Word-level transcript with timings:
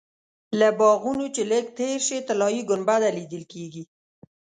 له 0.59 0.67
باغونو 0.79 1.25
چې 1.35 1.41
لږ 1.51 1.65
تېر 1.77 1.97
شې 2.07 2.17
طلایي 2.27 2.61
ګنبده 2.69 3.09
لیدل 3.17 3.43
کېږي. 3.53 3.83